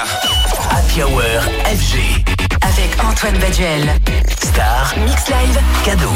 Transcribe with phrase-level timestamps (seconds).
[0.00, 2.31] Happy Hour FG.
[2.82, 3.94] Avec Antoine Baduel.
[4.40, 4.94] Star.
[5.06, 5.60] Mix Live.
[5.84, 6.10] Cadeau.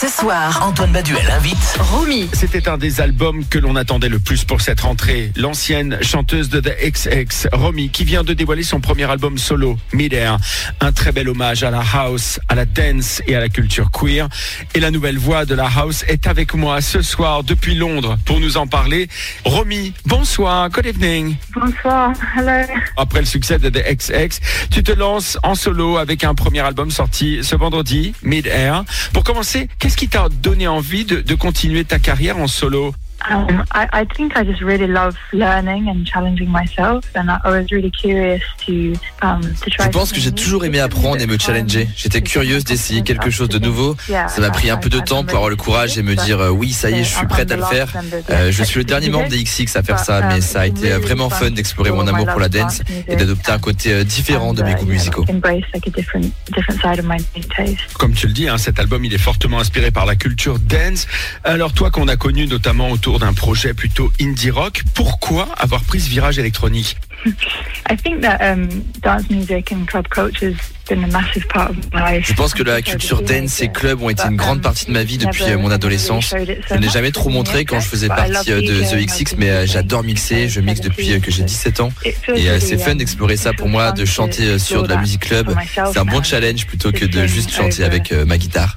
[0.00, 1.78] Ce soir, Antoine Baduel invite.
[1.78, 2.28] Romy.
[2.32, 5.30] C'était un des albums que l'on attendait le plus pour cette rentrée.
[5.36, 10.38] L'ancienne chanteuse de The XX, Romy, qui vient de dévoiler son premier album solo, Mid-Air.
[10.80, 14.28] Un très bel hommage à la house, à la dance et à la culture queer.
[14.74, 18.40] Et la nouvelle voix de la house est avec moi ce soir depuis Londres pour
[18.40, 19.08] nous en parler.
[19.44, 21.36] Romy, bonsoir, good evening.
[21.54, 22.66] Bonsoir, hello.
[22.96, 24.40] Après le succès de The XX,
[24.70, 28.84] tu te lances en solo avec un premier album sorti ce vendredi, Mid-Air.
[29.12, 32.94] Pour commencer, qu'est-ce qui t'a donné envie de, de continuer ta carrière en solo?
[33.28, 37.50] Um, I, I think I just really love learning and challenging myself, and I, I
[37.50, 39.86] was really curious to um, to try.
[39.86, 41.88] Je pense que j'ai toujours aimé apprendre et me challenger.
[41.96, 43.96] J'étais curieuse d'essayer quelque chose de nouveau.
[44.06, 46.72] Ça m'a pris un peu de temps pour avoir le courage et me dire oui,
[46.72, 47.92] ça y est, je suis prête à le faire.
[48.30, 50.90] Euh, je suis le dernier membre des XX à faire ça, mais ça a été
[50.90, 54.62] vraiment fun d'explorer mon amour pour la dance et d'adopter un côté euh, différent de
[54.62, 55.24] mes goûts musicaux.
[57.98, 61.06] Comme tu le dis, hein, cet album il est fortement inspiré par la culture dance.
[61.44, 66.00] Alors toi qu'on a connu notamment autour d'un projet plutôt indie rock, pourquoi avoir pris
[66.00, 66.96] ce virage électronique
[67.90, 68.68] I think that um,
[69.02, 70.56] dance music and club culture has
[70.88, 72.26] been a massive part of my life.
[72.26, 75.04] Je pense que la culture dance et club ont été une grande partie de ma
[75.04, 76.34] vie depuis euh, mon adolescence.
[76.34, 79.66] Je n'ai jamais trop montré quand je faisais partie euh, de The XX, mais euh,
[79.66, 80.48] j'adore mixer.
[80.48, 81.92] Je mixe depuis que j'ai 17 ans.
[82.04, 82.14] Et
[82.60, 85.54] c'est fun d'explorer ça pour moi, de chanter sur de la musique club.
[85.74, 88.76] C'est un bon challenge plutôt que de juste chanter avec ma guitare.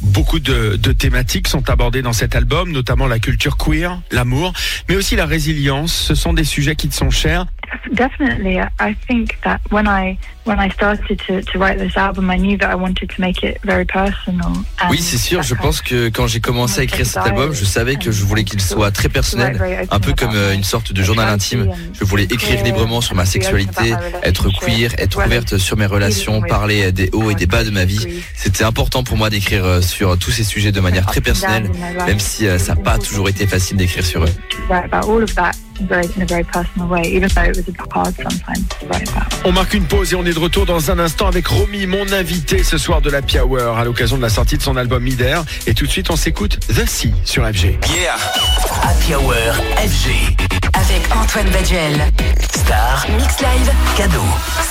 [0.00, 4.52] Beaucoup de thématiques sont abordées dans cet album, notamment la culture queer, l'amour,
[4.88, 5.92] mais aussi la résilience.
[5.92, 7.46] Ce sont des sujets qui te sont chers.
[7.92, 12.30] Definitely, I- I think that when I when I started to, to write this album,
[12.30, 14.46] I knew that I wanted to make it very personal.
[14.80, 15.42] and Oui, c'est sûr.
[15.42, 18.44] Je pense que quand j'ai commencé à écrire cet album, je savais que je voulais
[18.44, 21.68] qu'il soit très personnel, un peu comme euh, une sorte de journal intime.
[21.92, 26.92] Je voulais écrire librement sur ma sexualité, être queer, être ouverte sur mes relations, parler
[26.92, 28.22] des hauts et des bas de ma vie.
[28.34, 31.70] C'était important pour moi d'écrire euh, sur tous ces sujets de manière très personnelle,
[32.06, 34.32] même si euh, ça n'a pas toujours été facile d'écrire sur eux.
[39.44, 42.12] On marque une pause et on est de retour dans un instant avec Romy, mon
[42.12, 45.44] invité ce soir de la Hour à l'occasion de la sortie de son album Midair.
[45.66, 47.78] Et tout de suite, on s'écoute The Sea sur FG.
[47.94, 48.16] Yeah.
[48.82, 49.34] Happy Hour
[49.76, 50.27] FG.
[51.28, 51.94] Antoine Baduel.
[52.54, 53.06] Star.
[53.10, 53.70] Mix Live.
[53.98, 54.24] Cadeau.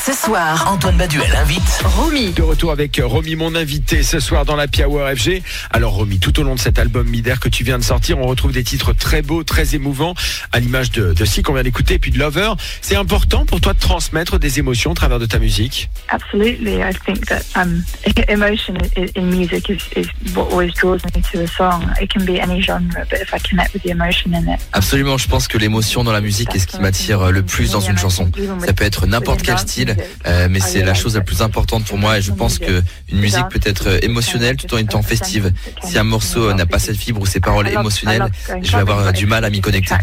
[0.03, 1.83] Ce soir, Antoine Baduel invite.
[1.83, 2.31] Romy.
[2.31, 5.43] De retour avec Romy, mon invité ce soir dans la Hour FG.
[5.69, 8.25] Alors Romy, tout au long de cet album Midair que tu viens de sortir, on
[8.25, 10.15] retrouve des titres très beaux, très émouvants,
[10.51, 12.53] à l'image de, de Si qu'on vient d'écouter, et puis de Lover.
[12.81, 15.91] C'est important pour toi de transmettre des émotions au travers de ta musique?
[16.09, 17.83] Absolutely, I think that um,
[18.29, 21.83] emotion in, in music is, is what always draws me to a song.
[22.01, 25.19] It can be any genre, but if I connect with the emotion in it, Absolument,
[25.19, 27.97] je pense que l'émotion dans la musique est ce qui m'attire le plus dans une
[27.97, 28.31] chanson.
[28.65, 31.97] Ça peut être n'importe quel style, euh, mais c'est la chose la plus importante pour
[31.97, 32.81] moi et je pense que
[33.11, 35.51] une musique peut être émotionnelle tout en étant festive.
[35.83, 38.29] Si un morceau n'a pas cette fibre ou ces paroles émotionnelles,
[38.61, 39.95] je vais avoir du mal à m'y connecter.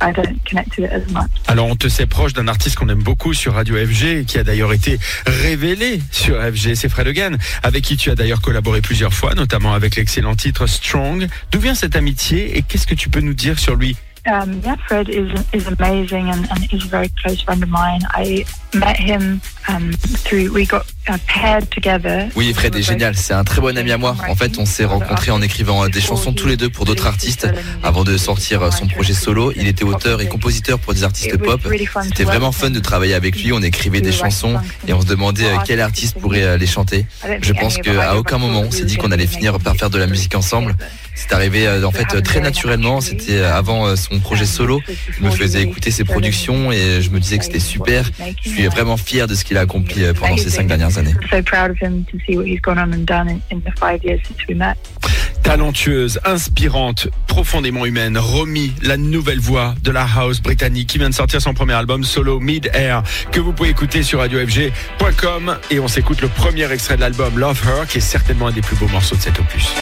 [0.00, 1.30] I don't connect to it as much.
[1.46, 4.44] Alors on te sait proche d'un artiste qu'on aime beaucoup sur Radio FG qui a
[4.44, 9.14] d'ailleurs été révélé sur FG, c'est Fred Again, avec qui tu as d'ailleurs collaboré plusieurs
[9.14, 11.28] fois, notamment avec l'excellent titre Strong.
[11.50, 13.96] D'où vient cette amitié et qu'est-ce que tu peux nous dire sur lui?
[14.26, 18.00] Um, yeah, Fred is is amazing and, and he's a very close friend of mine.
[18.12, 19.92] I met him um,
[20.24, 22.28] through we got uh, paired together.
[22.36, 24.16] Oui, Fred est génial, c'est un très bon ami à moi.
[24.28, 27.06] En fait, on s'est rencontrés en écrivant euh, des chansons tous les deux pour d'autres
[27.06, 27.48] artistes.
[27.82, 31.36] Avant de sortir euh, son projet solo, il était auteur et compositeur pour des artistes
[31.38, 31.60] pop.
[32.04, 34.56] C'était vraiment fun de travailler avec lui, on écrivait des chansons
[34.86, 37.06] et on se demandait euh, quel artiste pourrait les chanter.
[37.40, 40.06] Je pense qu'à aucun moment on s'est dit qu'on allait finir par faire de la
[40.06, 40.74] musique ensemble.
[41.14, 44.80] C'est arrivé en fait très naturellement, c'était avant son projet solo.
[45.10, 48.10] Je me faisais écouter ses productions et je me disais que c'était super.
[48.42, 51.14] Je suis vraiment fier de ce qu'il a accompli euh, pendant ces cinq dernières années.
[51.22, 53.60] I'm so proud of him to see what he's gone on and done in, in
[53.60, 54.76] the five years since we met.
[55.42, 61.14] Talentueuse, inspirante, profondément humaine, Romy, la nouvelle voix de la house britannique qui vient de
[61.14, 65.86] sortir son premier album solo Mid Air que vous pouvez écouter sur radiofg.com et on
[65.86, 68.88] s'écoute le premier extrait de l'album Love Her qui est certainement un des plus beaux
[68.88, 69.68] morceaux de cet opus.